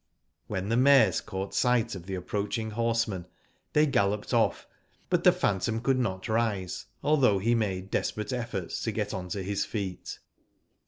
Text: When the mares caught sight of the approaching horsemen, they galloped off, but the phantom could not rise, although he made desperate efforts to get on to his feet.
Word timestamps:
When 0.47 0.69
the 0.69 0.77
mares 0.77 1.21
caught 1.21 1.53
sight 1.53 1.93
of 1.93 2.07
the 2.07 2.15
approaching 2.15 2.71
horsemen, 2.71 3.27
they 3.73 3.85
galloped 3.85 4.33
off, 4.33 4.65
but 5.11 5.23
the 5.23 5.31
phantom 5.31 5.79
could 5.79 5.99
not 5.99 6.27
rise, 6.27 6.87
although 7.03 7.37
he 7.37 7.53
made 7.53 7.91
desperate 7.91 8.33
efforts 8.33 8.81
to 8.81 8.91
get 8.91 9.13
on 9.13 9.27
to 9.27 9.43
his 9.43 9.63
feet. 9.63 10.17